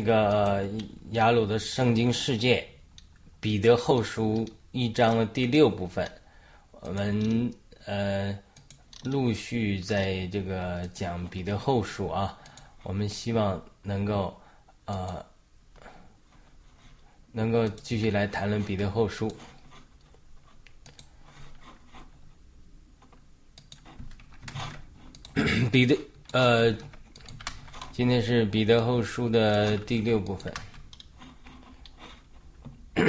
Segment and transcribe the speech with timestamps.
[0.00, 0.66] 这个
[1.10, 2.66] 雅鲁的圣经世界，
[3.38, 6.10] 彼得后书一章的第六部分，
[6.80, 7.52] 我们
[7.84, 8.34] 呃
[9.04, 12.38] 陆续在这个讲彼得后书啊，
[12.82, 14.34] 我们希望能够
[14.86, 15.22] 呃
[17.32, 19.30] 能够继续来谈论彼得后书。
[25.70, 25.94] 彼得
[26.32, 26.74] 呃。
[28.00, 30.50] 今天是彼得后书的第六部分。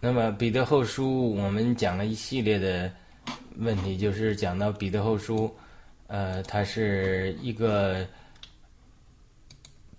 [0.00, 2.92] 那么彼得后书，我们讲了一系列的
[3.58, 5.56] 问题，就是讲到彼得后书，
[6.08, 8.04] 呃，它是一个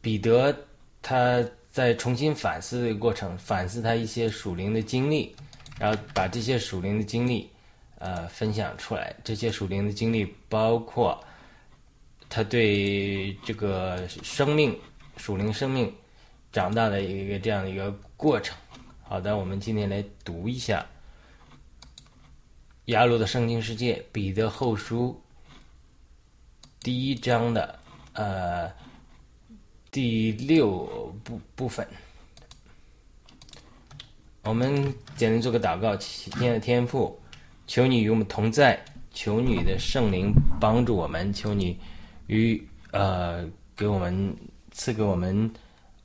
[0.01, 0.53] 彼得
[1.01, 1.41] 他
[1.71, 5.33] 在重新反思的过程，反思他一些属灵的经历，
[5.79, 7.49] 然后把这些属灵的经历。
[7.99, 11.21] 呃，分享出来这些属灵的经历，包括
[12.29, 14.79] 他对这个生命、
[15.17, 15.93] 属灵生命
[16.49, 18.57] 长大的一个这样的一个过程。
[19.03, 20.85] 好的，我们今天来读一下
[22.85, 25.21] 雅鲁的圣经世界彼得后书
[26.79, 27.77] 第一章的
[28.13, 28.71] 呃
[29.91, 31.85] 第六部部分。
[34.43, 37.19] 我们简单做个祷告，今天的天赋。
[37.69, 41.79] 求你与我们同在，求你的圣灵帮助我们，求你
[42.25, 44.35] 与呃给我们
[44.71, 45.53] 赐给我们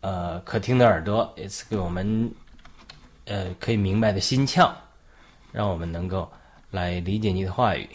[0.03, 2.31] 呃可听的耳朵，也赐给我们
[3.25, 4.71] 呃可以明白的心窍，
[5.53, 6.31] 让我们能够
[6.71, 7.89] 来理解你的话语。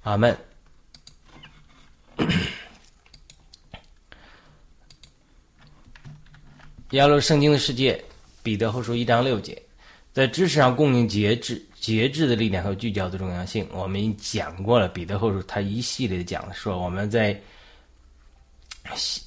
[0.00, 0.34] 阿门。
[6.92, 8.02] 亚罗圣经的世界，
[8.42, 9.62] 彼得后书一章六节，
[10.14, 11.62] 在知识上供应节制。
[11.80, 14.88] 节制的力量和聚焦的重要性，我们已经讲过了。
[14.88, 17.40] 彼得后书他一系列的讲说，我们在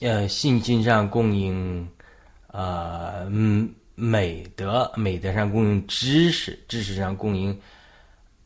[0.01, 1.87] 呃信心上供应
[2.47, 3.29] 呃
[3.95, 7.57] 美德，美德上供应知识，知识上供应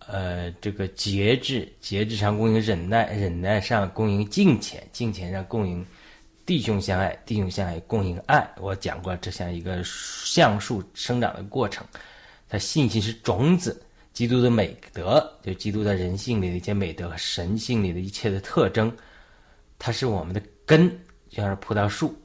[0.08, 5.86] 呃这个节制，节制上供应忍耐，忍耐上供应敬虔，敬虔上供应
[6.46, 8.48] 弟兄相爱，弟兄相爱供应爱。
[8.60, 11.86] 我讲过，这像一个橡树生长的过程，
[12.48, 13.82] 它信心是种子。
[14.16, 18.90] 基督的美德，就基督在人性里的一些美德和神性里的一切的特征，
[19.78, 20.90] 它是我们的根，
[21.30, 22.18] 就像是葡萄树，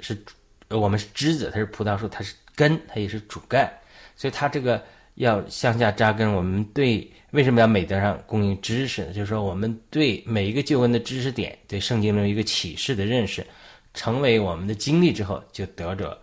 [0.00, 0.20] 是
[0.68, 3.72] 我们是枝子，它是葡萄树，它是根，它也是主干，
[4.16, 4.82] 所以它这个
[5.14, 6.32] 要向下扎根。
[6.32, 9.12] 我们对为什么要美德上供应知识呢？
[9.12, 13.46] 就是说，我们对每一个旧文的知识点，对圣经中一个启示的认识，
[13.94, 16.18] 成为我们的经历之后，就得着，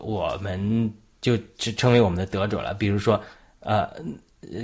[0.00, 1.36] 我们就
[1.76, 2.72] 成为我们的得者了。
[2.72, 3.22] 比如说。
[3.62, 3.88] 呃，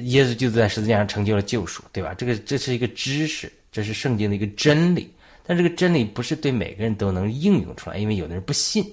[0.03, 2.13] 耶稣就在十字架上成就了救赎，对吧？
[2.15, 5.13] 这个这是一个知识，这是圣经的一个真理。
[5.47, 8.85] 但这个真理不是对每个人都能应用出来，因为有的人不信，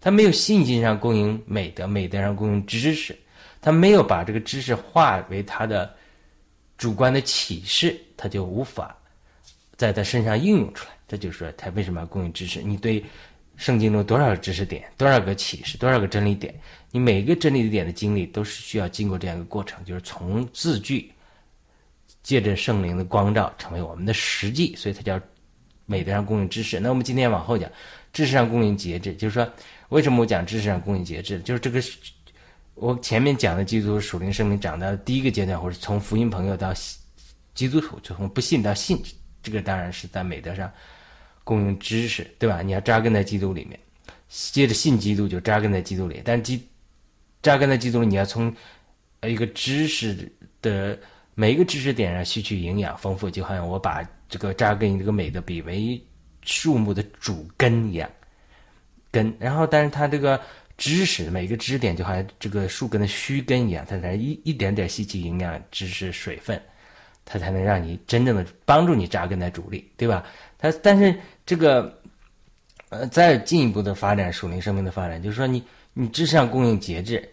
[0.00, 3.16] 他没有信心上供应美德，美德上供应知识，
[3.60, 5.94] 他没有把这个知识化为他的
[6.76, 8.96] 主观的启示，他就无法
[9.76, 10.92] 在他身上应用出来。
[11.06, 12.60] 这就是说，他为什么要供应知识？
[12.62, 13.04] 你对。
[13.62, 16.52] 圣经中多少个知识点，多少个启示，多少个真理点？
[16.90, 21.12] 你每个真理点的经历都是需要经过这样一个过程，就是从字句，
[22.24, 25.20] 借着圣灵的光照，成为我们的实际，所以它叫
[25.86, 26.80] 美德上供应知识。
[26.80, 27.70] 那我们今天往后讲，
[28.12, 29.48] 知识上供应节制，就是说，
[29.90, 31.38] 为什么我讲知识上供应节制？
[31.42, 31.80] 就是这个，
[32.74, 36.74] 我前面讲的基督属灵生命长大的第一个阶段，或者从福音朋友到
[37.54, 39.00] 基督徒，就从不信到信，
[39.40, 40.68] 这个当然是在美德上。
[41.44, 42.62] 供应知识，对吧？
[42.62, 43.78] 你要扎根在基督里面，
[44.28, 46.22] 接着信基督就扎根在基督里。
[46.24, 46.66] 但基
[47.42, 48.54] 扎根在基督里，你要从
[49.22, 50.30] 一个知识
[50.60, 50.98] 的
[51.34, 56.00] 每一个知识点上吸取营养丰富，就好像我把这个扎根这个美的比为
[56.42, 58.10] 树木的主根一样，
[59.10, 59.34] 根。
[59.38, 60.40] 然后，但是它这个
[60.76, 66.60] 知识每个知识点就好像这个树根的须根一样，它才一一点点吸取营养、知识、水分，
[67.24, 70.24] 它才能让你真正的帮助你扎根在主力，对吧？
[70.62, 71.14] 它但是。
[71.44, 71.92] 这个，
[72.88, 75.60] 呃，再进一步的发展属灵生命的发展，就是说，你
[75.92, 77.28] 你知识上供应节制，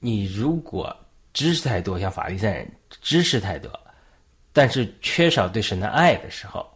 [0.00, 0.94] 你如果
[1.32, 2.68] 知识太多，像法利赛人
[3.00, 3.70] 知识太多，
[4.52, 6.68] 但是缺少对神的爱的时候，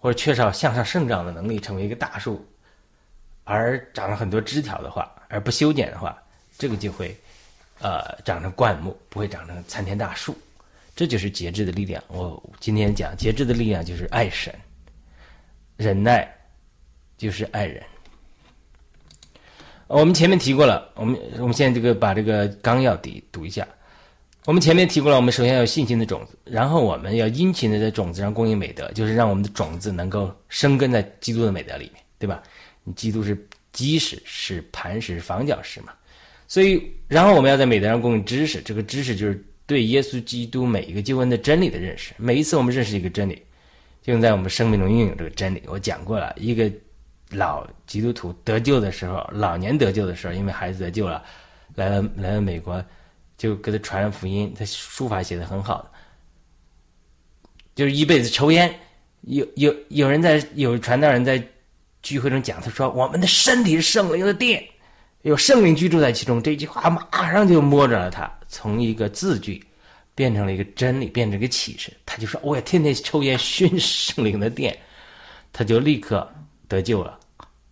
[0.00, 2.44] 或者缺少向上生长的能力，成为一个大树，
[3.44, 6.20] 而长了很多枝条的话，而不修剪的话，
[6.58, 7.16] 这个就会，
[7.78, 10.36] 呃，长成灌木，不会长成参天大树。
[11.00, 12.04] 这就是节制的力量。
[12.08, 14.54] 我今天讲节制的力量，就是爱神。
[15.78, 16.30] 忍耐
[17.16, 17.82] 就是爱人。
[19.86, 23.66] 我们前面提过了，我们我们现在这个把这个纲要读读一下。
[24.44, 32.42] 我们前面提过了，我们首先要有信心的种子，然后我们要殷勤的在种子上供应美德，就是让我们的种子能够生根在基督的美德里面，对吧？
[32.84, 33.34] 你基督是
[33.72, 35.94] 基石，是磐石，是房角石嘛。
[36.46, 42.12] 所以，然后我们要在美德上供应知识，这个知识就是对耶稣基督每一个救恩的真理的认识。
[42.16, 43.40] 每一次我们认识一个真理，
[44.02, 45.62] 就用在我们生命中运用这个真理。
[45.66, 46.68] 我讲过了，一个
[47.30, 51.22] 老基督徒得救的时候，老年得救的时候，因为孩子得救了，
[51.76, 52.84] 来了来了美国，
[53.38, 54.52] 就给他传福音。
[54.58, 55.90] 他书法写的很好的，
[57.76, 58.74] 就是一辈子抽烟。
[59.20, 61.40] 有有有人在有传道人在
[62.02, 64.64] 聚会中讲，他说我们的身体是圣灵的殿。
[65.22, 69.62] 有圣灵居住在其中，这句话马上就摸着了他，从一个字句
[70.14, 71.92] 变成了一个真理，变成一个启示。
[72.06, 74.78] 他就说：“我要天天抽烟熏圣灵的殿。”
[75.52, 76.26] 他就立刻
[76.68, 77.18] 得救了，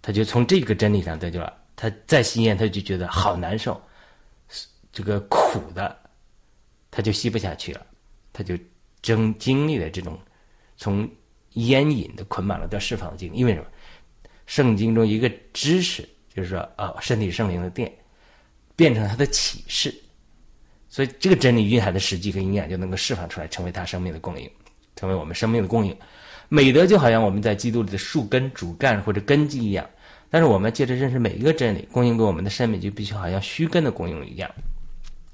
[0.02, 1.50] 他就从这个真理上得救了。
[1.74, 3.80] 他再吸烟，他就觉得好难受，
[4.92, 5.96] 这个苦的，
[6.90, 7.86] 他就吸不下去了，
[8.30, 8.58] 他就
[9.00, 10.18] 经经历了这种
[10.76, 11.08] 从
[11.54, 13.38] 烟瘾的捆绑了到释放的经历。
[13.38, 13.66] 因为什么？
[14.44, 16.06] 圣经中一个知识。
[16.38, 17.92] 就是说，啊，身体圣灵的殿，
[18.76, 19.92] 变成他的启示，
[20.88, 24.48] 所以这个真理蕴含的实际和营养就能够释放出来，成为他生命的供应，
[24.94, 25.96] 成为我们生命的供应。
[26.48, 29.84] 美德就好像我们在基督里的树根、主干或者根基一样，
[30.30, 34.48] 但是我们借着认识每一个真理，供应给我们的生命，就必须好像须根的供应一样，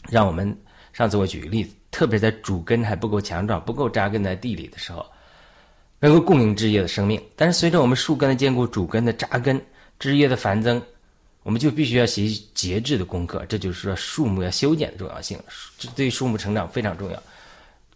[0.09, 0.57] 让我们
[0.95, 5.05] 上次我举个例子，特别在主根还不够强壮、不够扎根在地里的时候，
[6.01, 7.23] 能够供应枝叶的生命。
[7.37, 9.61] 但是随着我们树根的坚固、主根的扎根、
[10.01, 10.83] 枝叶的繁增，
[11.45, 15.39] 我们就必须要学习节制的功课，这就是说树木要修剪的重要性。
[15.79, 17.23] 这对树木成长非常重要。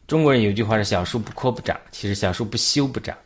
[0.06, 3.16] 中国人有句话是“小树不枯不长”，其实小树不修不长。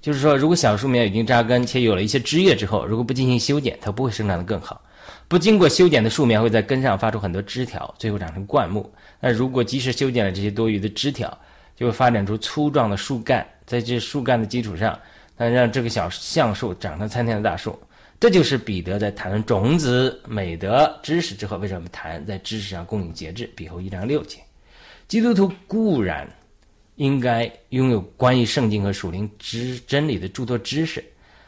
[0.00, 4.82] 就是说，如果小树苗已经扎根且有了一些枝叶之后，如果不进行修剪，它不会生长得更好。
[5.28, 8.92] 不经过修剪的树苗会在根上发出很多枝条，最后长成灌木。
[9.20, 11.36] 那如果及时修剪了这些多余的枝条，
[11.76, 14.98] 就会发展出粗壮的树干，在这树干的基础上，
[15.36, 17.78] 那让这个小橡树长成参天的大树。
[18.22, 23.50] 这就是彼得在谈论种子、美德、知识之后，为什么谈在知识上供应节制？
[23.56, 24.38] 彼后一章六节，
[25.08, 26.32] 基督徒固然
[26.94, 31.04] 应该拥有关于圣经和属灵知真理的诸多知识，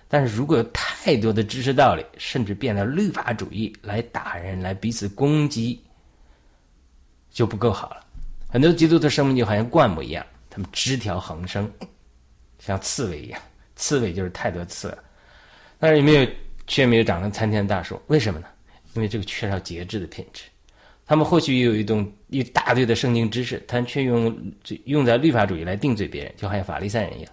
[0.09, 5.81] 但是如果有太多的知识道理，甚至变得律法主义来打人、来彼此攻击，
[7.31, 8.05] 就不够好了。
[8.49, 11.71] 很多基督徒生命就好像灌木一样，他们枝条横生，
[12.59, 13.41] 像刺猬一样，
[13.77, 14.99] 刺猬就是太多刺了。
[15.79, 16.29] 但是有没有？
[16.67, 18.47] 却没有长成参天大树，为什么呢？
[18.95, 20.45] 因为这个缺少节制的品质。
[21.07, 24.35] 他们或许有一种一大堆的圣经知识，但却用
[24.85, 27.33] 用在律法主义来定罪别人，就好像法利赛人一样。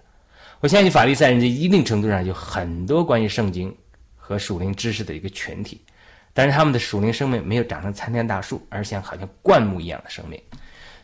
[0.60, 3.74] 我相信法利赛人在一定程度上有很多关于圣经
[4.14, 5.80] 和属灵知识的一个群体，
[6.34, 10.38] 但是他们的属灵生命没有长成参天大树，而像好像灌木一样的生命。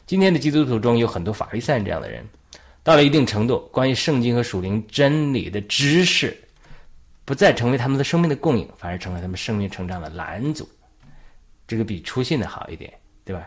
[0.07, 2.23] 今天的基督徒中有很多法利赛人这样的人，
[2.83, 6.37] 到了一定程度，关于圣经和属灵真理的知识。
[7.29, 10.67] 不再成为他们的生命的供应，反而成为他们生命成长的拦阻。
[11.67, 12.91] 这个比出信的好一点，
[13.23, 13.47] 对吧？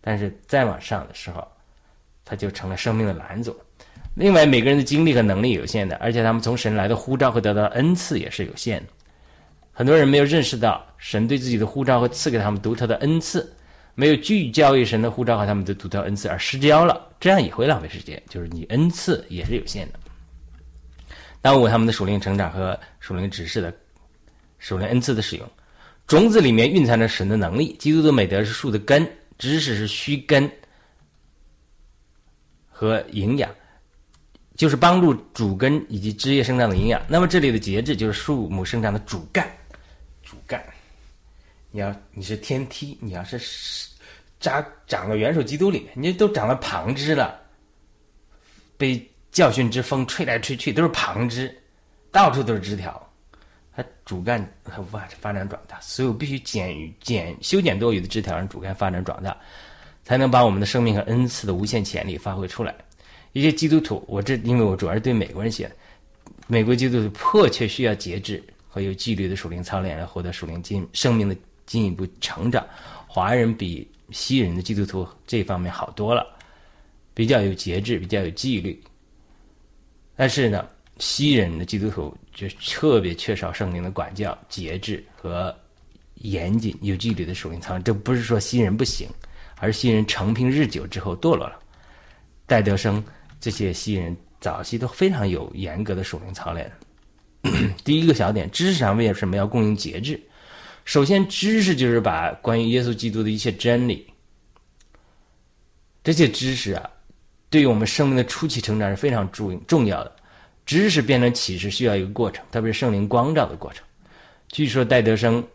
[0.00, 1.46] 但是再往上的时候，
[2.24, 3.56] 他就成了生命的拦阻。
[4.16, 8.86] 另外，每个人的精力和能力有限的，而且他们从神来的呼召和得到的恩赐也是有限的。
[9.70, 13.54] 很多人没有认识到神对自己的呼召和赐给他们独特的恩赐，
[13.94, 18.20] 没有聚焦于神的呼召和他们的独特恩赐而失焦了，这样也会浪费时间。
[18.28, 20.00] 就是你恩赐也是有限的。
[21.44, 23.70] 耽误他们的属灵成长和属灵指示的
[24.58, 25.46] 属灵恩赐的使用。
[26.06, 30.50] 种子里面蕴藏着神的能力，基督的美德是树的根，知识是须根
[32.66, 33.54] 和营养，
[34.56, 36.98] 就是帮助主根以及枝叶生长的营养。
[37.08, 39.46] 那么这里的节制就是树木生长的主干，
[40.22, 40.64] 主干。
[41.70, 43.38] 你要你是天梯，你要是
[44.40, 47.38] 扎长到元首基督里面，你都长了旁枝了，
[48.78, 49.06] 被。
[49.34, 51.52] 教训之风吹来吹去都是旁枝，
[52.12, 53.12] 到处都是枝条，
[53.76, 59.36] 它主干它无法发展壮大，所以我必须剪剪修剪多余的枝条，让主干发展壮大，
[60.04, 62.72] 才能把我们的生命和恩赐的无限潜力发挥出来。
[63.32, 65.74] 一些基督徒，我这因为我主要是对美国人写的，
[66.46, 71.36] 美国基督徒迫切需要节制和有纪律的属灵操练来获得属灵进生命的
[71.66, 72.64] 进一步成长。
[73.08, 76.24] 华人比西人的基督徒这方面好多了，
[77.12, 78.80] 比较有节制，比较有纪律。
[80.16, 80.66] 但是呢，
[80.98, 85.54] 西人的基督徒就特别缺少圣灵的管教、节制和
[86.16, 87.78] 严谨、有纪律的属灵操。
[87.80, 89.08] 这不是说西人不行，
[89.58, 91.58] 而是西人承平日久之后堕落了。
[92.46, 93.02] 戴德生
[93.40, 96.70] 这些西人早期都非常有严格的属灵操练。
[97.84, 100.20] 第一个小点，知识上为什么要供应节制？
[100.84, 104.06] 首先，知识就是把关于耶稣基督的一切真理，
[106.02, 106.90] 这些知识啊，
[107.54, 110.10] 对于我们生命的初期成长是非常重重要的。
[110.66, 113.84] 知识变成启示需要一个过程，特别是圣灵光照的过程。
[114.48, 115.46] 据说戴德生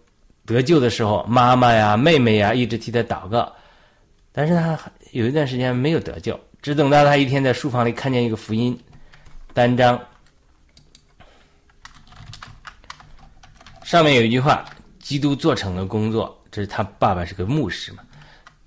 [0.46, 3.53] 得救的时候，妈妈呀、妹妹呀一直替他祷告，
[4.32, 4.79] 但是他
[5.12, 8.79] 有一段时间没有得救，只等到他一天在书房里看见一个福音
[9.53, 10.00] 单张，
[13.84, 14.63] 上面有一句话
[15.03, 18.01] ：“基督做成了工作。”这是他爸爸是个牧师嘛？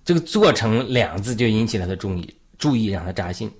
[0.05, 3.53] 这个“做成”两字就引起了他注意，注意让他扎心。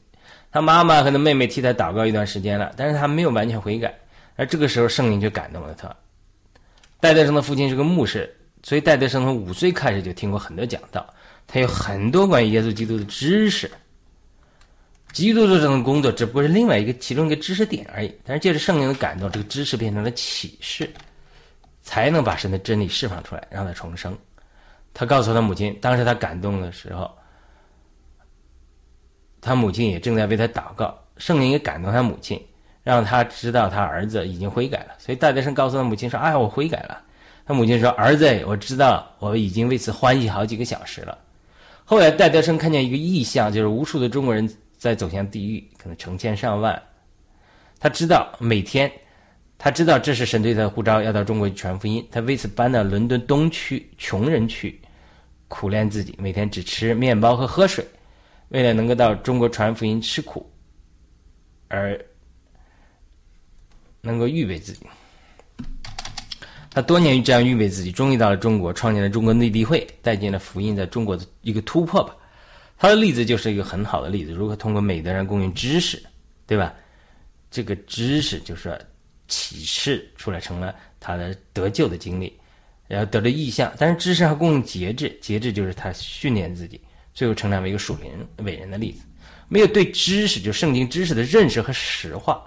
[0.53, 3.93] 他妈妈和他妹妹替他祷告一段时间了，但是他没有完全悔改。
[4.37, 5.93] 而这个时候，圣灵就感动了他。
[7.01, 8.33] 戴德生的父亲是个牧师，
[8.63, 11.05] 所以戴德生从五岁开始就听过很多讲道，
[11.49, 13.69] 他有很多关于耶稣基督的知识。
[15.13, 18.15] 基督做这种工作只不过是另外一个其中一个知识点而已。
[18.25, 20.89] 但是借着圣灵的感动，这个知识变成了启示，
[21.83, 24.17] 才能把神的真理释放出来，让他重生。
[24.95, 27.11] 他告诉他母亲，当时他感动的时候。
[29.43, 32.41] 他母亲也正在为他祷告，圣灵也感动他母亲，
[32.83, 34.95] 让他知道他儿子已经悔改了。
[34.99, 37.03] 所以戴德生告诉他母亲说：“哎，我悔改了。”
[37.45, 41.19] 他母亲说：“儿子，我知道，我已经为此欢喜好几个小时了。”
[41.85, 46.81] 后来戴德生看见一个异象，就是无数的中国人在走向地狱，可能成千上万。
[47.81, 48.91] 他知道每天，
[49.59, 52.07] 他知道这是神对他的呼召，要到中国去传福音。
[52.13, 54.81] 他为此搬到伦敦东区穷人区，
[55.49, 57.85] 苦练自己，每天只吃面包和喝水。
[58.53, 60.47] 为了能够到中国传福音吃苦，
[61.69, 61.99] 而
[64.03, 64.87] 能够预备自己，
[66.71, 72.15] 他多年这样预备自己，终于到了中国，创建了中国内地会，带进了福音在中国的一个突破吧。
[72.77, 76.03] 他的例子就是一个很好的例子，如何通过美德上供应知识，
[76.47, 76.75] 对吧？
[77.51, 78.79] 这个知识就是
[79.29, 82.39] 启示出来，成了他的得救的经历，
[82.87, 83.73] 然后得了意象。
[83.79, 86.79] 但是知识还供应节制，节制就是他训练自己。
[87.15, 88.11] 最后成长为一个属灵
[88.45, 89.03] 伟人的例子，
[89.49, 92.43] 没有对知识，就圣经知识的认识和实化，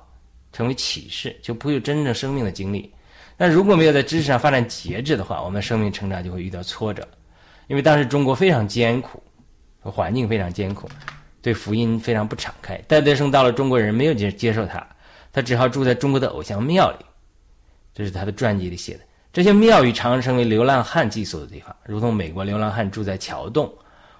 [0.51, 2.91] 成为启示，就不会有真正生命的经历。
[3.38, 7.07] 但如果没有在知识上发展节制的话，我们生命成长就会遇到挫折。
[7.67, 9.22] 因为当时中国非常艰苦，
[9.81, 10.89] 环境非常艰苦，
[11.41, 12.75] 对福音非常不敞开。
[12.88, 14.86] 戴德生到了中国人没有接接受他，
[15.34, 17.05] 他只好住在中国的偶像庙里。
[17.93, 19.01] 这是他的传记里写的。
[19.31, 23.72] 这些庙宇常常成为流浪汉寄宿的地方，如同美国流浪汉住在桥洞。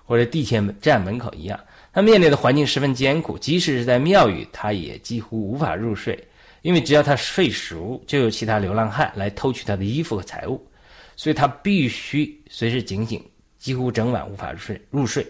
[0.06, 1.60] 或者地铁站门口一样，
[1.92, 6.18] 他面临的环境十分艰苦，即使是在庙宇，他也几乎无法入睡，
[6.62, 10.66] 因为只要他睡熟，就有其他流浪汉来偷取他的衣服和财物，
[11.16, 13.24] 所以他必须随时警醒，
[13.58, 14.82] 几乎整晚无法入睡。
[14.92, 15.26] 入睡。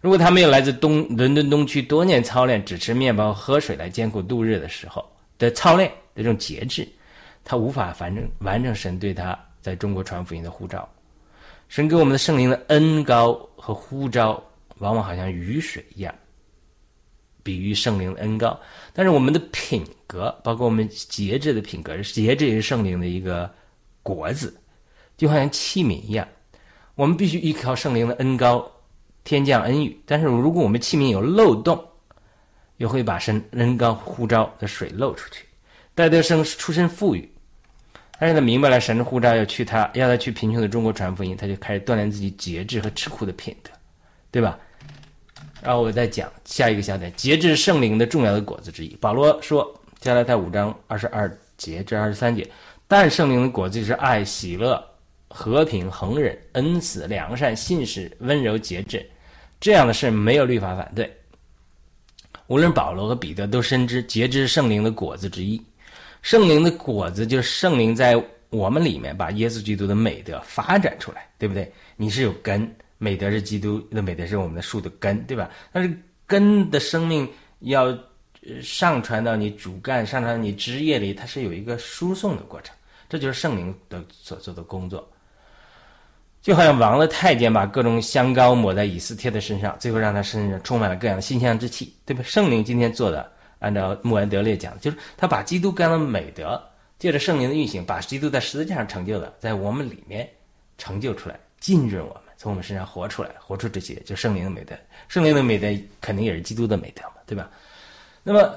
[0.00, 5.04] 如果他没有来自东伦敦东区多年操练，只吃面包喝水来艰苦度日的时候
[5.36, 6.88] 的操练的这种节制，
[7.44, 10.88] 他无法完成完成神对他在中国传福音的呼召。
[11.70, 14.42] 神给我们的圣灵的恩高和呼召，
[14.78, 16.12] 往往好像雨水一样，
[17.44, 18.58] 比喻圣灵的恩高。
[18.92, 23.48] 但是我们的品格，包括我们节制的品格，节制也是圣灵的一个
[24.02, 24.52] 果子，
[25.16, 26.26] 就好像器皿一样。
[26.96, 28.68] 我们必须依靠圣灵的恩高，
[29.22, 29.96] 天降恩雨。
[30.04, 31.80] 但是如果我们器皿有漏洞，
[32.78, 35.46] 又会把神恩高呼召的水漏出去。
[35.94, 37.32] 戴德生出身富裕。
[38.20, 43.70] 但是他明白了神的护照要去他，要他去贫穷的中国传福音，他就开始锻炼自己节制和吃苦的品德，
[44.30, 44.58] 对吧？
[45.62, 48.94] 然后我再讲下一个小点，节制圣灵的重要的果子之一。
[49.00, 52.46] 保罗说，加拉太五章二十二节至二十三节，
[52.86, 54.82] 但圣灵的果子就是爱、喜乐、
[55.28, 59.04] 和平、恒忍、恩慈、良善、信实、温柔、节制，
[59.58, 61.10] 这样的事没有律法反对。
[62.48, 65.58] 无论保罗和彼得都深知节制圣灵的果子之一。
[66.22, 71.72] 圣灵的果子就是圣灵在我们里面把耶稣基督的美德发展出来，对不对？
[71.96, 75.48] 你是有根，美德是基督的美德是我们的树的根，对吧？
[75.72, 75.96] 但是
[76.26, 77.28] 根的生命
[77.60, 77.96] 要
[78.62, 82.74] 上传到你主干，上传到你枝叶里，它是有一个输送的过程，
[83.08, 85.08] 这就是圣灵的所做的工作。
[86.42, 92.22] 就好像王的太监把各种香膏抹在以斯帖的身上，最后让他身上充满了各样的馨香之气，对吧？
[92.24, 93.30] 圣灵今天做的。
[93.60, 96.60] 按照穆安德烈讲，就是他把基督干的美德，
[96.98, 100.28] 借着圣灵的运行，把基督在十字架上成就的，在我们里面
[100.76, 104.74] 成就出来，浸润我们，从我们身上活出来，活出这些，就圣灵的美德。
[105.08, 105.68] 圣灵的美德
[106.00, 107.48] 肯定也是基督的美德嘛，对吧？
[108.22, 108.54] 那么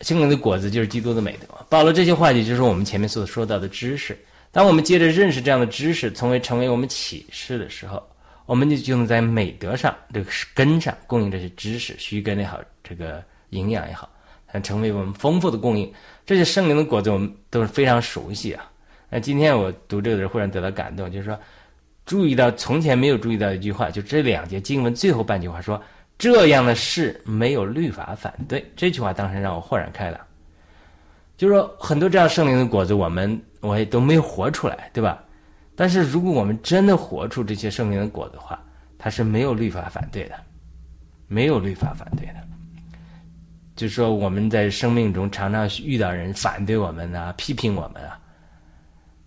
[0.00, 1.66] 圣灵的果子就是基督的美德嘛。
[1.68, 4.16] 保罗这些话，也就是我们前面所说到的知识。
[4.50, 8.02] 当我们接着认识这样的知识，从为成为我们启示的时候，
[8.46, 14.08] 我们就就能在美德上这个根上供应这些知识，须根也好，这个营养也好。
[14.62, 15.92] 成为我们丰富的供应，
[16.24, 18.64] 这些圣灵的果子我们都是非常熟悉啊。
[19.10, 21.38] 那今天我读这个时候，忽然得到感动，就是说，
[22.06, 25.82] 注意到从前没有注意到一句话，就这两节经文最后半句话说
[26.18, 28.64] ：“这样的事没有律法反对。
[28.76, 30.20] 这句话当时让我豁然开朗。
[31.36, 35.22] 就是说，很多这样圣灵的果子，我们我也都没有活出来，对吧？
[35.76, 38.60] 但是如果我们真的活出这些圣灵的果子的话，
[38.98, 40.34] 它是没有律法反对的，
[41.28, 42.47] 没有律法反对的。
[43.78, 48.18] 就是说，我们在生命中常常遇到人反对我们啊，批评我们啊。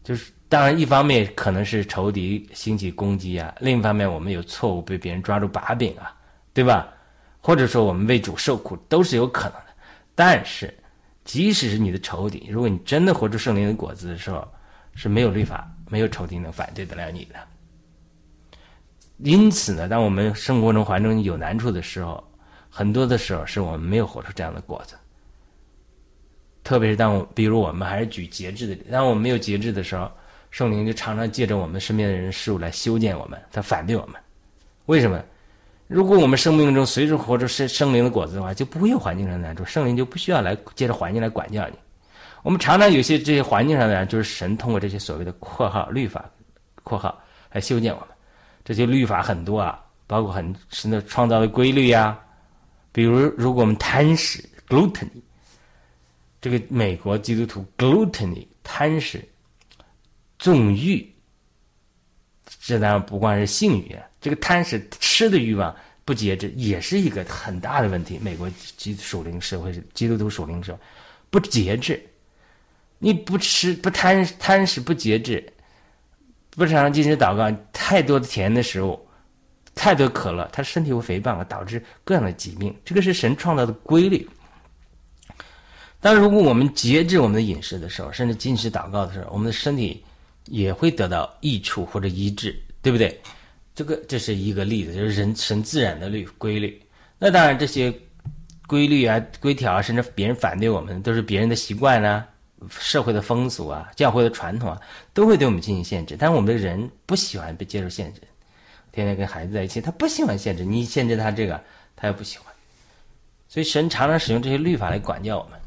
[0.03, 6.13] 就是当然，一方面可能是仇敌兴起攻击啊，另一方面我们有错误被别人抓住把柄啊，
[6.53, 6.87] 对吧？
[7.39, 9.67] 或者说我们为主受苦都是有可能的。
[10.13, 10.71] 但是。
[11.23, 14.45] 即使是你的仇敌，如果你真的活出圣灵的果子的时候，
[14.95, 17.35] 是没有律法、没有仇敌能反对得了你的。
[19.19, 22.21] 因此呢，当我们生活中环境有难处的时候，
[22.71, 24.95] 很多的时候是我们没有活出这样的果子。
[26.63, 30.09] 特别是当我比如我们还是举节制的，当我们没有节制的时候，
[30.51, 34.15] 圣灵就常常借着我们身边的人事物来修建我们，他反对我们。
[34.85, 35.21] 为什么？
[35.87, 41.73] 如果我们生命中随时活出生生灵的果子的话，就不会有环境上的难处，圣灵就不需要来借着环境来管教你。
[42.43, 46.23] 我们常常有些这些环境上的难，就是神通过这些所谓的括号律法，
[46.83, 47.19] 括号
[47.51, 48.09] 来修建我们。
[48.63, 52.17] 这些律法很多啊，包括很神的创造的规律呀。
[52.91, 55.21] 比如，如果我们贪食 （gluttony），
[56.41, 59.23] 这个美国基督徒 gluttony 贪食、
[60.37, 61.07] 纵欲，
[62.61, 63.97] 这当然不光是性欲。
[64.19, 68.19] 这个贪食吃的欲望不节制，也是一个很大的问题。
[68.21, 70.79] 美国基属灵社会基督徒属灵社会，
[71.29, 72.03] 不节制，
[72.99, 75.43] 你不吃不贪贪食不节制，
[76.49, 78.99] 不常常进食祷告，太多的甜的食物，
[79.75, 82.75] 太多可乐，他身体会肥胖啊，导致各样的疾病。
[82.83, 84.27] 这个是神创造的规律。
[85.99, 90.03] 但如果我们节制我们的饮食的时候，甚至进食祷告的时候，我们的身体
[90.45, 93.19] 也会得到益处或者医治，对不对？
[93.73, 96.81] 这个这是一个例子，就是人神自然的律规律。
[97.17, 97.93] 那当然，这些
[98.67, 102.27] 规律啊、规条啊，甚至别人反对我们，都是别人的习惯啊、
[102.69, 104.81] 社会的风俗啊、教会的传统啊，
[105.13, 106.17] 都会对我们进行限制。
[106.19, 108.21] 但是我们的人不喜欢被接受限制，
[108.91, 110.63] 天天跟孩子在一起，他不喜欢限制。
[110.65, 111.61] 你限制他这个，
[111.95, 112.53] 他又不喜欢。
[113.47, 115.59] 所以神常常使用这些律法来管教我们。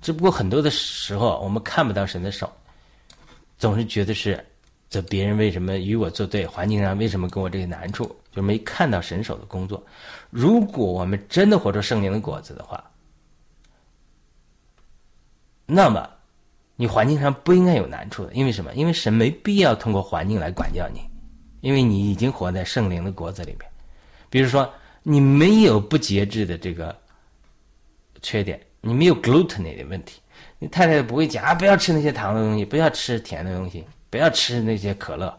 [0.00, 2.50] 只不过很多的时候，我们看不到神的手，
[3.58, 4.44] 总是觉得是。
[4.90, 6.46] 这别人为什么与我作对？
[6.46, 8.14] 环境上为什么跟我这个难处？
[8.30, 9.82] 就没看到神手的工作。
[10.28, 12.84] 如果我们真的活出圣灵的果子的话，
[15.64, 16.06] 那么
[16.76, 18.34] 你环境上不应该有难处的。
[18.34, 18.74] 因为什么？
[18.74, 21.00] 因为神没必要通过环境来管教你，
[21.62, 23.66] 因为你已经活在圣灵的果子里面。
[24.28, 24.70] 比如说，
[25.02, 26.94] 你没有不节制的这个
[28.20, 30.20] 缺点，你没有 gluttony 的问题，
[30.58, 33.82] 你太太不会讲啊，不要吃那些糖的东西，不要吃甜的东西。
[34.12, 35.34] 不要吃那些可乐，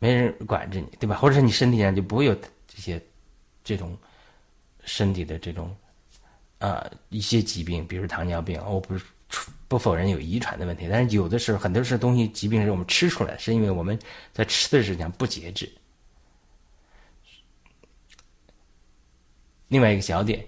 [0.00, 1.14] 没人管着你，对吧？
[1.14, 3.00] 或者是你身体上就不会有这些
[3.62, 3.96] 这种
[4.82, 5.72] 身体的这种
[6.58, 8.60] 啊一些疾病，比如糖尿病。
[8.66, 9.04] 我不是
[9.68, 13.98] 不否认有遗传的问题，但是有的时候很多是东西疾病是我们吃出来，是因为我们
[14.32, 15.70] 在吃的时候不节制。
[19.68, 20.42] 另外一个小点，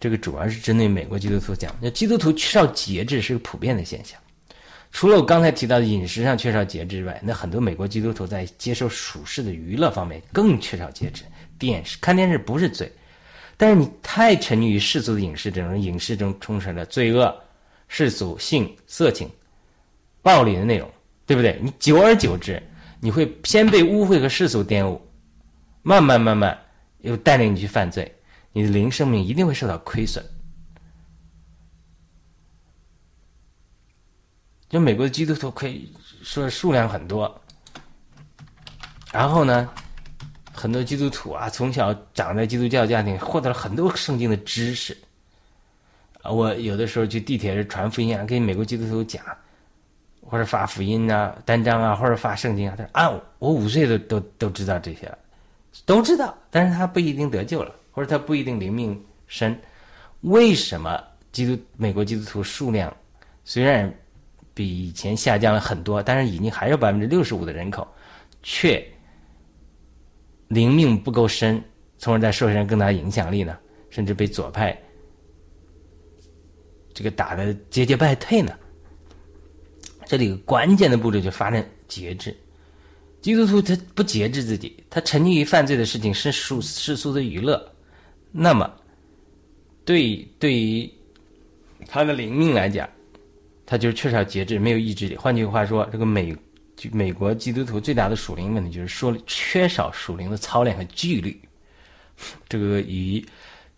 [0.00, 4.18] 这个主要是针对美国基督徒讲，那基督徒缺少节制是个普遍的现象。
[4.90, 11.24] 除了我刚才提到的饮食上缺少节制之外，那很多美国基督徒在接受属世的娱乐方面更缺少节制。
[11.58, 12.90] 电视看电视不是罪，
[13.56, 17.34] 但是你太沉溺于世俗的影视这种影视中充斥着罪恶、
[17.94, 19.30] 世俗、性、色情、
[20.22, 20.90] 暴力的内容，
[21.26, 21.60] 对不对？
[21.62, 22.60] 你久而久之，
[23.00, 24.98] 你会先被污秽和世俗玷污，
[25.82, 26.58] 慢慢慢慢
[27.00, 28.10] 又带领你去犯罪，
[28.50, 30.24] 你的灵生命一定会受到亏损。
[34.70, 37.42] 就美国的基督徒可以说数量很多，
[39.12, 39.68] 然后呢，
[40.50, 44.96] 很多基督徒啊，从小长在基督教家庭，获得了很多圣经的知识。
[46.22, 49.22] 啊，我有的时候去地铁上传福音啊，跟美国基督徒讲，
[50.22, 55.18] 或者发福音啊、单张啊，或者发圣经啊，他说啊，我五岁都都都知道这些了，
[55.84, 59.58] 都知道，但是他不一定得救了，或者他不一定灵命深。
[60.22, 62.96] 为什么基督美国基督徒数量
[63.44, 63.92] 虽然？
[64.54, 67.88] 比以前下降了很多，但是已经还有百分之六十五的人口，
[68.42, 68.86] 却
[70.48, 71.64] 灵命不够深，
[71.96, 73.56] 从而在社会上更大影响力呢？
[73.88, 74.78] 甚至被左派
[76.92, 78.52] 这个打的节节败退呢？
[80.06, 82.36] 这里关键的步骤就发生节制。
[83.20, 87.72] 基督徒他不节制自己，他沉溺于犯罪的事情，是世世俗的娱乐，
[88.30, 88.70] 那么
[89.84, 90.90] 对对于
[91.86, 92.88] 他的灵命来讲。
[93.64, 95.16] 他就是缺少节制，没有意志力。
[95.16, 96.36] 换句话说，这个美
[96.90, 101.40] 美国基督徒最大的属灵问题就是说缺少属灵的操练和纪律。
[102.50, 103.24] 这个与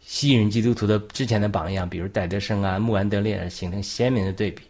[0.06, 4.62] 吸引基督徒的之前的榜样，比如戴德生啊、穆安德烈，形成鲜明的对比。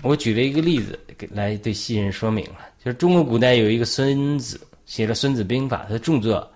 [0.00, 0.98] 我举了一个例子
[1.32, 6.48] 来对西人说明了，就是中国古代有一个孙子写了《孙子兵法》，他的著作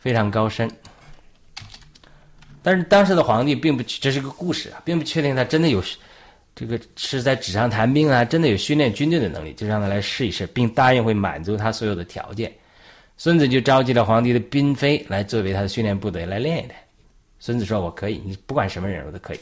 [0.00, 0.68] 非常高深，
[2.60, 5.80] 但是当时的皇帝并不，这是个故事啊，并不确定他真的有
[6.56, 12.52] 这个是在纸上谈兵啊，真的有训练军队的能力，就让他来试一试，并答应会满足他所有的条件。
[13.18, 16.76] 孙子就召集了皇帝的嫔妃来作为他的训练部队来练一练。
[17.40, 19.40] 孙子说：“我可以，你不管什么人我都可以。”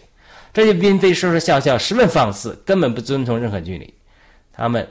[0.53, 3.93] 这些嫔妃说说笑笑，十分放肆，根本不遵从任何纪律，
[4.51, 4.87] 他们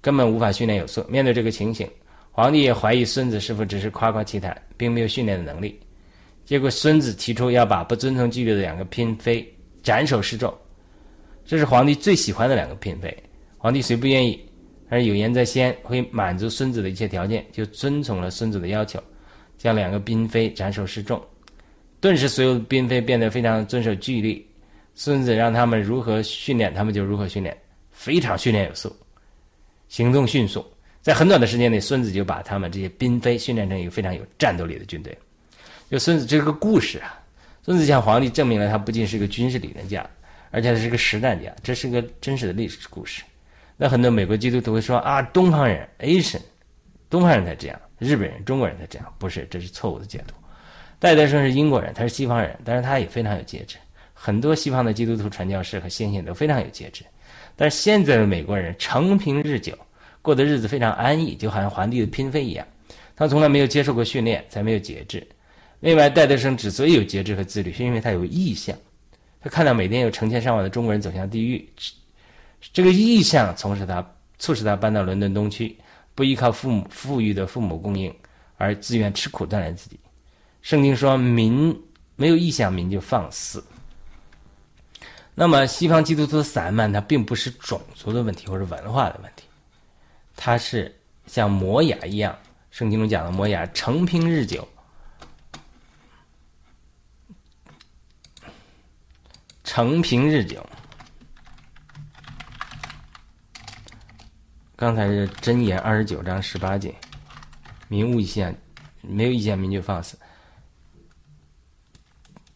[0.00, 1.04] 根本无法训练有素。
[1.06, 1.86] 面对这个情形，
[2.32, 5.78] 皇帝也怀疑孙子是否只是夸夸其谈，并没有训练的能力。
[6.46, 9.46] 结果，孙子提出要把不遵从纪律的两个嫔妃
[9.82, 10.52] 斩首示众。
[11.44, 13.14] 这是皇帝最喜欢的两个嫔妃。
[13.58, 14.42] 皇帝虽不愿意，
[14.90, 19.00] 但是有言在先，会满足孙子的一切条件，就遵从了孙子的要求，
[19.56, 21.24] 将两个嫔妃斩首示众。
[22.00, 24.44] 顿时，所有的嫔妃变得非常遵守纪律。
[24.96, 27.56] 孙子让他们如何训练，他们就如何训练，
[27.92, 28.94] 非常训练有素，
[29.88, 30.66] 行动迅速，
[31.00, 35.16] 在很短的时间内，孙子就把他们这些嫔妃训练成一个非常有战斗力的军队。
[35.88, 37.22] 就孙子这个故事啊，
[37.62, 40.04] 孙子向皇帝证明了他不仅是个军事理论家，
[40.50, 43.22] 而且他是个实战家，这是个真实的历史故事。
[43.82, 46.42] 那很多美国基督徒会说啊，东方人 Asian，
[47.08, 50.34] 东方人才这样，日本人、中国人才这样，不是，这是错误的解读。
[50.98, 53.78] 戴德生是英国人，他是西方人，但是他也非常有节制。
[54.12, 57.06] 很多西方的基督徒传教士和先贤都非常有节制，
[57.56, 59.72] 但是现在的美国人成平日久，
[60.20, 62.66] 过的日子非常安逸，就好像皇帝的嫔妃一样。
[63.16, 65.26] 他从来没有接受过训练，才没有节制。
[65.80, 68.76] 另外，戴德生之所以有节制和自律，是因为他有意向。
[69.40, 71.66] 他看到每天有成千上万的中国人走向地狱，
[72.72, 74.04] 这个意向从使他
[74.38, 75.76] 促使他搬到伦敦东区，
[76.14, 78.14] 不依靠父母富裕的父母供应，
[78.56, 79.98] 而自愿吃苦锻炼自己。
[80.62, 81.74] 圣经说：“民
[82.16, 83.64] 没有意向，民就放肆。”
[85.34, 89.44] 那么，西方基督徒的散漫，它并不是种族的问题或者文化的问题，
[90.36, 90.94] 它是
[91.26, 92.38] 像摩雅一样，
[92.70, 94.68] 圣经中讲的摩雅成平日久，
[99.64, 100.64] 成平日久。
[104.80, 106.94] 刚才是箴言二十九章十八节，
[107.88, 108.58] 民无意见，
[109.02, 110.16] 没有意见，民就放肆。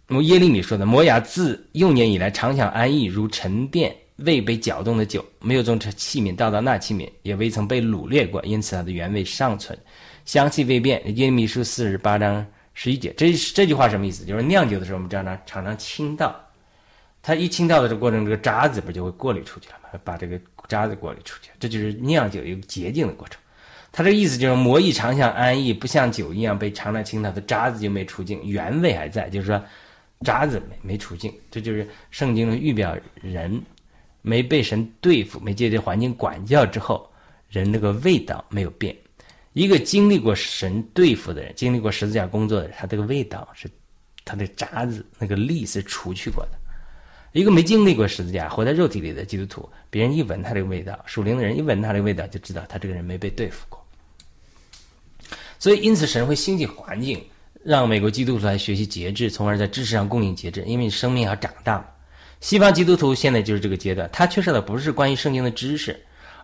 [0.07, 9.79] 如耶利米说的：“摩雅自幼年以来常想安逸，如沉淀未被搅动的酒，没有从这器皿倒到那器皿，也未曾被掳掠过，因此它的原味尚存，
[10.25, 14.25] 香气未变。”耶利米书四十八章十一节，这这句话什么意思？
[14.25, 16.35] 就是酿酒的时候，我们常常常常倾倒，
[17.21, 20.01] 它一倾倒的这个过程，这个渣子不就会过滤出去了吗？
[20.03, 23.41] 把这个渣子过滤出去，这就是酿酒一个洁净的过程。
[23.93, 29.63] 他这个意思就是，魔意常享安逸，不像酒一样被常常倾倒的渣子就没出净，原味还在，就是说。
[30.21, 33.61] 渣子没没出净，这就是圣经的预表人
[34.23, 37.07] 没被神对付，没借这环境管教之后，
[37.51, 38.97] 人那个味道没有变。
[39.53, 43.69] 一个经历过神对付的人，经历过十字架工作的人，他这个味道是
[44.25, 46.53] 他的渣子那个力是除去过的。
[47.35, 53.85] 一个没经历过十字架、活在肉体里的基督徒，别人一闻他这个味道，属灵的人一闻他这个味道，就知道他这个人没被对付过。
[55.59, 57.23] 所以，因此神会兴起环境。
[57.65, 61.83] 让美国基督徒来学习节制，从而在知识上供应节制，因为生命要长大。
[62.41, 65.99] 西方基督徒现在就是这个阶段，他缺少的不是关于圣经的知识，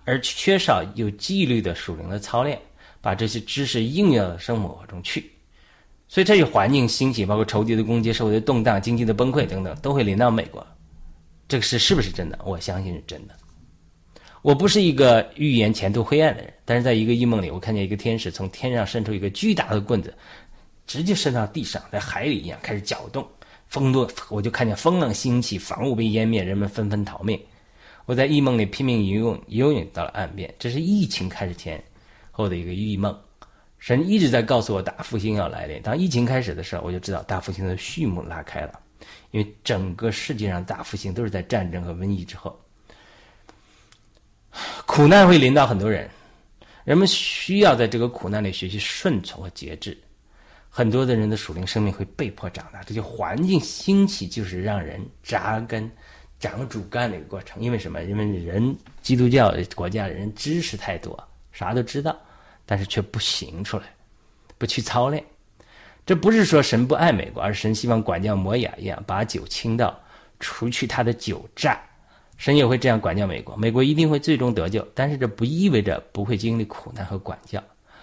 [0.06, 2.58] 而缺少有纪律的属灵的操练，
[3.02, 5.30] 把这些知识应用到生活中去。
[6.08, 10.66] 所以这些环境兴起，包括仇敌的攻击、社会的动荡、经济的崩溃等等，都会临到美国。
[11.50, 12.38] 这个事是不是真的？
[12.44, 13.34] 我相信是真的。
[14.40, 20.14] 我不是一个预言前途灰暗的人，但是在一个异梦里，我看见一个天使从天上伸出一个巨大的棍子。
[20.86, 23.28] 直接伸到地上，在海里一样开始搅动，
[23.66, 27.40] 风多，我就看见风浪兴起，房屋被淹灭，人们纷纷逃命。
[28.06, 30.52] 我在异梦里拼命游泳，游泳到了岸边。
[30.58, 31.82] 这是疫情开始前
[32.30, 33.16] 后的一个异梦。
[33.78, 35.80] 神一直在告诉我大复兴要来临。
[35.82, 38.80] 当疫情开始的时候，我就知道大复兴的序幕拉开了，
[39.30, 42.58] 因为整个世界上大复兴都是在战争和瘟疫之后，
[44.86, 46.08] 苦难会临到很多人，
[46.84, 49.96] 人们需要在这个苦难里学习顺从和节制。
[50.68, 55.90] 很多的人的属灵生命会被迫长大，这就环境兴起，就是让人扎根、
[56.38, 57.60] 长主干的一个过程。
[57.60, 58.00] 因为什么？
[58.04, 62.16] 因为人基督教国家人知识太多，啥都知道，
[62.64, 63.84] 但是却不行出来，
[64.58, 65.24] 不去操练。
[66.06, 69.98] 这不是说神不爱美国，而是神希望管教摩雅一样，把酒倾倒，
[70.38, 71.80] 除去他的酒债。
[72.36, 74.86] 神也会这样管教美国，美国一定会最终得救。
[74.94, 77.62] 但是这不意味着不会经历苦难和管教。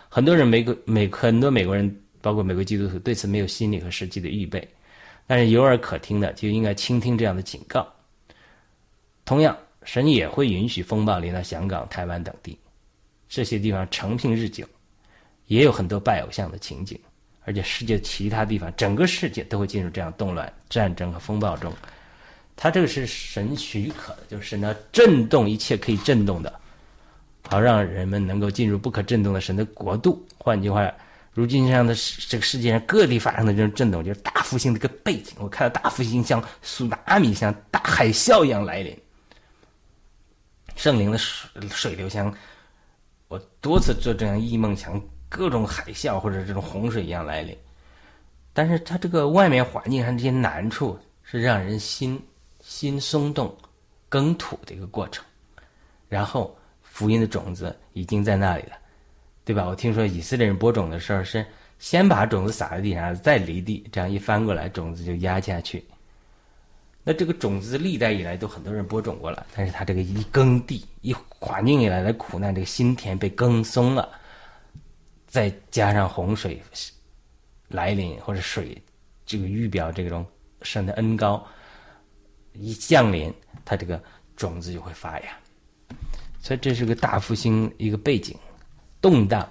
[0.09, 2.01] 很多人美国美很多美国人。
[2.19, 4.67] 包括美国基督徒对此没有心理和实际的预备。
[5.27, 7.87] 但是有耳可听的就应该倾听这样的警告。
[9.23, 12.57] 同样，神也会允许风暴临到香港、台湾等地，
[13.29, 14.65] 这些地方成平日久，
[15.45, 16.99] 也有很多拜偶像的情景。
[17.47, 21.71] 而且世界其他地方，整个世界都会进入这样动乱、战争和风暴中。
[22.57, 26.53] 他这个是神许可的，就是神要震动一切可以震动的，
[27.47, 30.21] 好让人们能够进入不可震动的神的国度。
[30.37, 30.93] 换句话，
[31.31, 31.95] 如今这样的
[32.27, 35.33] 这个世界上各地发生的这种震动，就是大复兴的一个背景。
[35.39, 38.93] 我看到大复兴像苏拿米、像大海啸一样来临，
[40.75, 42.35] 圣灵的水水流像
[43.29, 45.01] 我多次做这样异梦，想。
[45.29, 47.55] 各种海啸或者这种洪水一样来临，
[48.53, 52.21] 但是它这个外面环境上这些难处是让人心
[52.61, 53.55] 心松动、
[54.07, 55.23] 耕土的一个过程。
[56.07, 58.77] 然后福音的种子已经在那里了，
[59.43, 59.65] 对吧？
[59.65, 61.45] 我听说以色列人播种的时候是
[61.79, 65.85] 先把种子撒在地上，再犁地，这样一翻过来，种子就压下去。
[67.03, 74.09] 那这个种子历代以来都很多人播种过了，但是他这个一耕地、一环境以来的苦难，这个心田被耕松了。
[75.27, 76.61] 再加上洪水
[77.67, 78.81] 来临，或者水
[79.25, 80.25] 这个预表这种
[80.61, 81.45] 神的恩高
[82.53, 83.31] 一降临，
[83.65, 84.01] 它这个
[84.35, 85.37] 种子就会发芽。
[86.39, 88.35] 所以这是个大复兴一个背景，
[89.01, 89.47] 动荡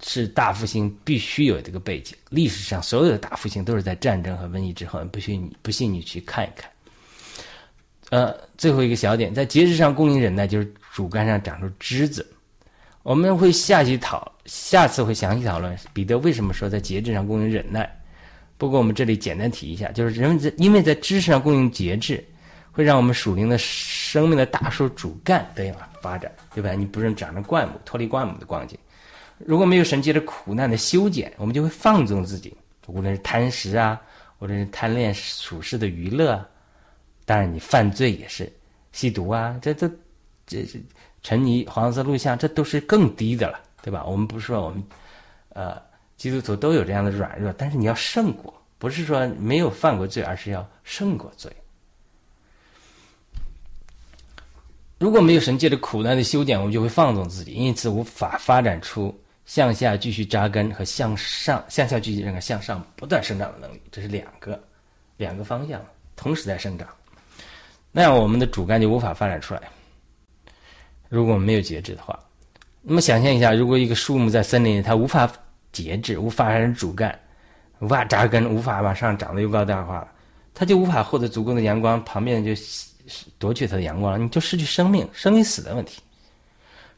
[0.00, 2.16] 是大复兴必须有这个背景。
[2.30, 6.70] 历史上所有的大复兴都是在战争和瘟疫之后，不信你不信你去看一看。
[8.10, 12.26] 呃，最后一个小点，在节制上供应忍耐，就是主干上长出枝子。
[13.08, 17.90] 我们会下期讨，下次会详细讨论彼得为什么说在节制上供应忍耐。
[18.58, 22.22] 不过我们这里简单提一下，就是人们在因为在知识上供应节制，
[22.70, 26.72] 会让我们属灵的生命的大树主干得以发展，对吧？
[26.72, 28.78] 你不是长成灌木，脱离灌木的光景。
[29.38, 32.54] 如果没有神借着苦难的修剪，我们就会放纵自己，
[32.88, 33.98] 无论是贪食啊，
[34.38, 36.46] 或者是贪恋属世的娱乐，
[37.24, 38.52] 当然你犯罪也是
[38.92, 39.90] 吸毒啊，这这
[40.46, 40.78] 这是。
[41.22, 44.04] 沉迷黄色录像，这都是更低的了，对吧？
[44.04, 44.82] 我们不是说我们，
[45.50, 45.80] 呃，
[46.16, 51.52] 基督徒都有这样的软弱，但是你要胜过，不是说没有犯过罪，而是要胜过罪。
[54.98, 63.80] 如果没有神界的苦难的修剪，我们就会放纵自己，因此无法发展出向下继续扎根和向上向下继续这个向上不断生长的能力。
[63.92, 64.60] 这是两个
[65.16, 65.80] 两个方向
[66.16, 66.88] 同时在生长，
[67.92, 69.62] 那样我们的主干就无法发展出来。
[71.08, 72.18] 如果没有节制的话，
[72.82, 75.30] 那么想象一下，如果一个树木在森林里，它无法
[75.72, 77.18] 节制，无法发展主干，
[77.80, 80.06] 无法扎根，无法往上长得又高大化，
[80.54, 82.50] 它就无法获得足够的阳光，旁边就
[83.38, 86.00] 夺取它的阳光，你就失去生命，生与死的问题。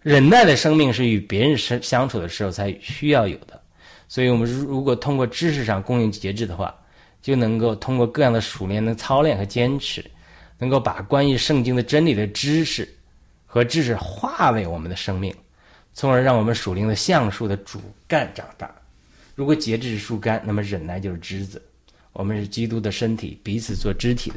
[0.02, 3.60] 忍耐的生命是与别人生相处的时候才需要有的，
[4.08, 6.74] 所以我们如果通过知识上供应节制的话，
[7.22, 10.04] 就能够通过各样的熟练的操练和坚持，
[10.58, 12.88] 能够把关于圣经的真理的知识。
[13.52, 15.34] 和知识化为我们的生命，
[15.92, 18.72] 从而让我们属灵的橡树的主干长大。
[19.34, 21.60] 如果节制是树干，那么忍耐就是枝子。
[22.12, 24.36] 我们是基督的身体，彼此做肢体的，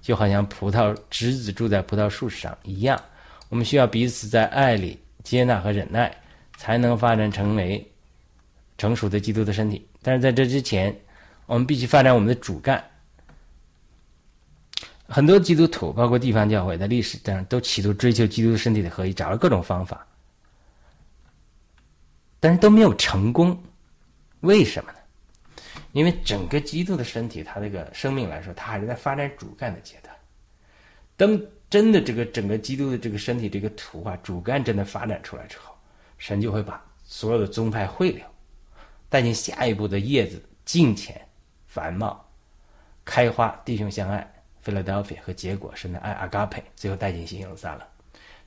[0.00, 2.96] 就好像葡萄枝子住在葡萄树上一样。
[3.48, 6.16] 我们需要彼此在爱里接纳和忍耐，
[6.56, 7.84] 才能发展成为
[8.78, 9.84] 成熟的基督的身体。
[10.02, 10.96] 但是在这之前，
[11.46, 12.80] 我们必须发展我们的主干。
[15.12, 20.06] 很多基督徒，包括地方教会，在历史上都企图追求基督身体的合一，找了各种方法，
[22.40, 23.62] 但是都没有成功。
[24.40, 24.98] 为什么呢？
[25.92, 30.16] 因为整个基督的身体，它这个生命来说，它还是在发展主干的阶段。
[31.18, 35.74] 等真的这个整个基督的这个身体这个图画主干真的发展出来之后，
[36.16, 38.24] 神就会把所有的宗派汇流，
[39.10, 41.20] 带进下一步的叶子尽前
[41.66, 42.26] 繁茂
[43.04, 44.31] 开花，弟兄相爱。
[44.64, 47.80] Philadelphia 和结果是那爱阿嘎佩，最后带进新耶路撒冷。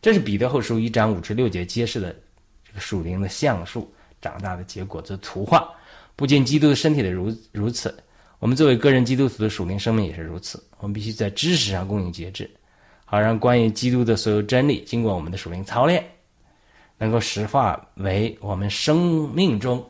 [0.01, 2.15] 这是彼得后书一章五至六节揭示的
[2.63, 5.67] 这个属灵的橡树长大的结果的图画。
[6.15, 7.93] 不仅基督的身体的如如此，
[8.39, 10.63] 我们作为个人基督徒的属灵生命也是如此。
[10.77, 12.49] 我们必须在知识上供应节制，
[13.03, 16.05] 好让关于基督的所有真理经过我们的属灵操练，
[16.97, 19.83] 能够实化为我们生命中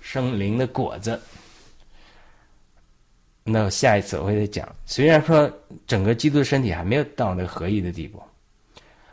[0.00, 1.18] 生灵的果子。
[3.44, 4.68] 那下一次我会再讲。
[4.86, 5.50] 虽然说
[5.86, 8.22] 整个基督的身体还没有到那个合一的地步，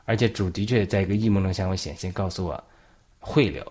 [0.05, 2.63] 而且主的确在一个异梦中向我显现，告诉我
[3.19, 3.65] 汇流。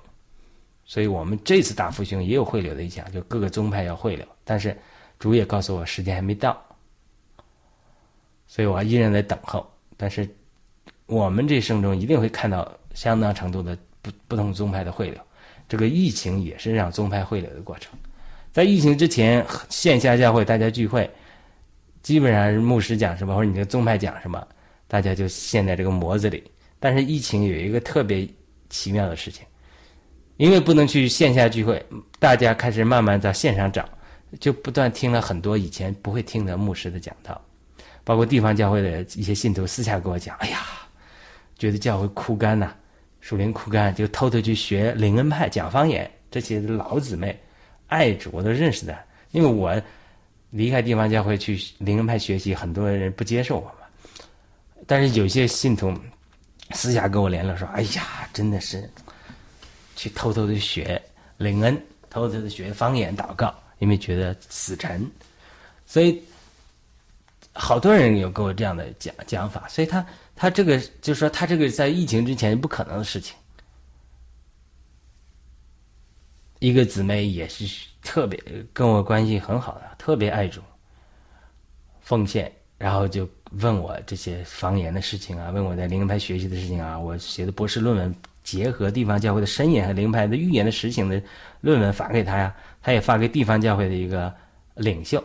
[0.85, 4.27] 所以我们这次大复兴也有汇流的意向，就各个宗派要汇流。
[4.43, 4.77] 但是
[5.19, 6.61] 主也告诉我时间还没到，
[8.47, 9.71] 所以我依然在等候。
[9.97, 10.29] 但是
[11.07, 15.21] 我们这生中一定会看到相当程度的不不同宗派的汇流。
[15.69, 17.93] 这个疫情也是让宗派汇流的过程。
[18.59, 21.09] 在疫情之前，线下教会大家聚会，
[22.03, 24.45] 基本上是牧师讲什么或者你的宗派讲什么，
[24.89, 26.43] 大家就陷在这个模子里。
[26.81, 28.29] 但是疫情有一个特别
[28.69, 29.47] 奇妙的事情，
[30.39, 31.81] 因为不能去线下聚会，
[32.19, 33.89] 大家开始慢慢在线上找，
[34.41, 37.41] 就不断听了很多以前不会听的牧师的讲道，
[38.03, 40.67] 包括地方教会的一些信徒私下跟我讲：“哎呀，
[41.57, 42.73] 觉得教会枯干呐，
[43.21, 47.39] 属灵枯干，就偷偷去学灵恩派讲方言。”这些老姊妹。
[47.89, 48.97] 爱主我都认识的，
[49.33, 49.81] 因为我
[50.51, 53.87] 离开地方教会去灵恩派学习，很多人不接受我嘛。
[54.87, 55.93] 但是有些信徒
[56.71, 58.89] 私下跟我联络说：“哎呀，真的是
[59.97, 61.01] 去偷偷的学
[61.37, 65.11] 灵恩，偷偷的学方言祷告，因为觉得死沉。”
[65.85, 66.23] 所以
[67.53, 69.67] 好多人有跟我这样的讲讲法。
[69.69, 73.37] 所以他他这个就是说，他这个在疫情之前不可能的事情。
[76.59, 77.65] 一个姊妹也是
[78.03, 78.43] 特别
[78.73, 80.61] 跟我关系很好的，特别爱主、
[82.01, 91.23] 奉献，然后就问我这些方言的事情啊，问我在灵派学习的事情啊，我写的博士论文结合地方教会的申言和灵派的预言的实行的
[91.61, 94.35] 论文发给他呀，他也发给地方教会的一个
[94.75, 95.23] 领袖，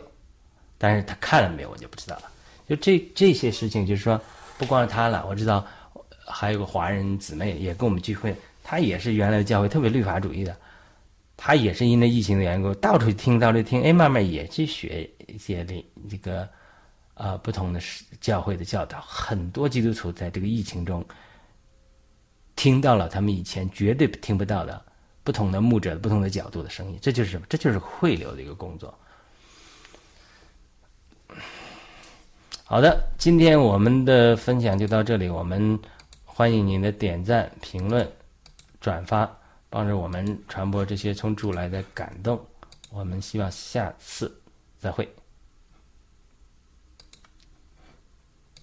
[0.78, 2.24] 但是他看了没有我就不知道了。
[2.68, 4.20] 就这这些事情，就是说
[4.56, 5.66] 不光是他了，我知道
[6.26, 10.54] 还有个华人姊妹也跟我们聚会，他也是原来的教会特别律法主义的。
[11.36, 16.48] 他也是因为疫情的缘故，到处听，到处听，哎，慢慢也去学一些的这个，
[17.14, 17.80] 呃，不同的
[18.20, 19.00] 教会的教导。
[19.00, 21.04] 很多基督徒在这个疫情中
[22.54, 24.80] 听到了他们以前绝对听不到的
[25.24, 26.98] 不同的牧者、不同的角度的声音。
[27.02, 27.46] 这就是什么？
[27.48, 28.96] 这就是汇流的一个工作。
[32.64, 35.28] 好的，今天我们的分享就到这里。
[35.28, 35.78] 我们
[36.24, 38.08] 欢迎您的点赞、评论、
[38.80, 39.30] 转发。
[39.74, 42.40] 帮助我们传播这些从主来的感动，
[42.92, 44.32] 我们希望下次
[44.78, 45.12] 再会。